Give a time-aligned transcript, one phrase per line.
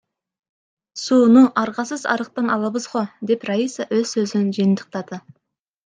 [1.03, 5.23] Сууну аргасыз арыктан алабыз го,— деп Раиса өз сөзүн жыйынтыктады.